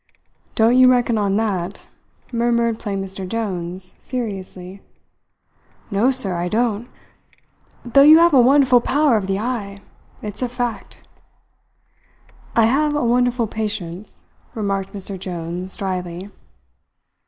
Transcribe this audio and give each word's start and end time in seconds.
"Don't 0.55 0.79
you 0.79 0.89
reckon 0.91 1.19
on 1.19 1.37
that," 1.37 1.85
murmured 2.31 2.79
plain 2.79 3.03
Mr. 3.05 3.27
Jones 3.29 3.93
seriously. 3.99 4.81
"No, 5.91 6.09
sir, 6.09 6.33
I 6.33 6.47
don't, 6.49 6.87
though 7.85 8.01
you 8.01 8.17
have 8.17 8.33
a 8.33 8.41
wonderful 8.41 8.81
power 8.81 9.15
of 9.15 9.27
the 9.27 9.37
eye. 9.37 9.77
It's 10.23 10.41
a 10.41 10.49
fact." 10.49 11.07
"I 12.55 12.65
have 12.65 12.95
a 12.95 13.05
wonderful 13.05 13.45
patience," 13.45 14.23
remarked 14.55 14.91
Mr. 14.91 15.19
Jones 15.19 15.77
dryly. 15.77 16.31